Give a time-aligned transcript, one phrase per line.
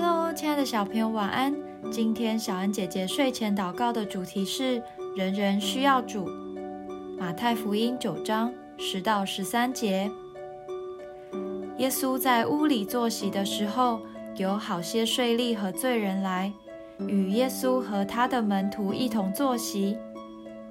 [0.00, 1.52] Hello，亲爱的小朋友，晚安。
[1.90, 4.80] 今天小恩姐姐睡前祷告的主题是
[5.16, 6.30] “人人需要主”。
[7.18, 10.08] 马太福音九章十到十三节，
[11.78, 13.98] 耶稣在屋里坐席的时候，
[14.36, 16.52] 有好些税吏和罪人来，
[17.08, 19.98] 与耶稣和他的门徒一同坐席。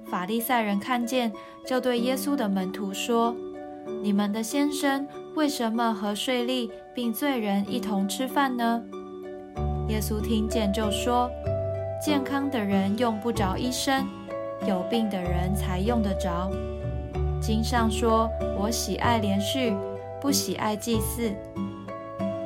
[0.05, 1.34] 法利赛人看见，
[1.66, 3.35] 就对耶稣的门徒说
[4.02, 8.81] ：“你们的先生为什么和税吏并罪人一同吃饭呢？”
[9.88, 11.32] 耶稣听见就说
[12.04, 14.05] ：“健康的人用不着医生，
[14.68, 16.52] 有病的人才用得着。
[17.40, 18.30] 经上说
[18.60, 19.73] ：‘我喜爱连续，
[20.20, 21.32] 不喜爱祭祀。’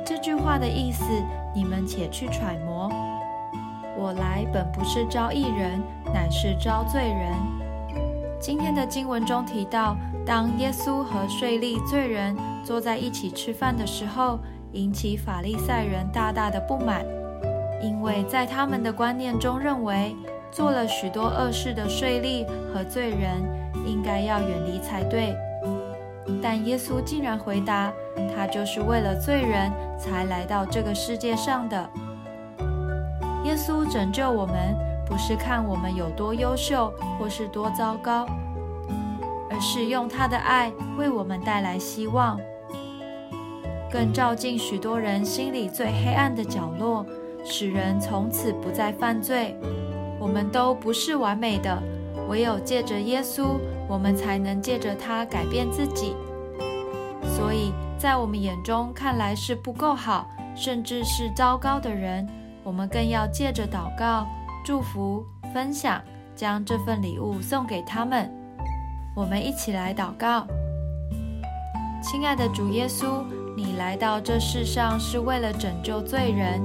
[0.06, 1.04] 这句话的意思，
[1.52, 2.88] 你们且去揣摩。
[3.98, 5.82] 我来本不是招义人，
[6.14, 7.34] 乃是招罪人。
[8.38, 14.38] 今天的经文中提到，当耶稣和税吏、罪人坐在一起吃饭的时候，
[14.72, 17.04] 引起法利赛人大大的不满。”
[17.82, 20.16] 因为在他们的观念中，认为
[20.50, 23.42] 做了许多恶事的税吏和罪人
[23.84, 25.34] 应该要远离才对。
[26.40, 27.92] 但耶稣竟然回答
[28.34, 31.90] ：“他就是为了罪人才来到这个世界上的。”
[33.44, 34.54] 耶稣拯救我们，
[35.04, 38.24] 不是看我们有多优秀或是多糟糕，
[39.50, 42.38] 而是用他的爱为我们带来希望，
[43.90, 47.04] 更照进许多人心里最黑暗的角落。
[47.44, 49.56] 使人从此不再犯罪。
[50.20, 51.82] 我们都不是完美的，
[52.28, 56.14] 唯有借着耶稣，我们才能借着他改变自己。
[57.24, 62.28] 所以在我们眼中看来是不够好，甚至是糟糕的人，
[62.62, 64.26] 我们更要借着祷告、
[64.64, 66.00] 祝福、分享，
[66.36, 68.30] 将这份礼物送给他们。
[69.16, 70.46] 我们一起来祷告：
[72.00, 73.24] 亲爱的主耶稣，
[73.56, 76.60] 你来到这世上是为了拯救罪人。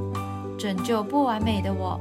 [0.57, 1.99] 拯救不完美的我，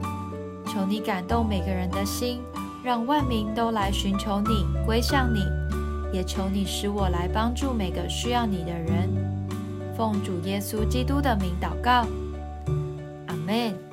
[0.67, 2.41] 求你感动每个人的心，
[2.83, 5.41] 让万民都来寻求你，归向你。
[6.13, 9.11] 也求你使我来帮助每个需要你的人。
[9.97, 12.07] 奉主耶稣基督的名祷告，
[13.27, 13.86] 阿门。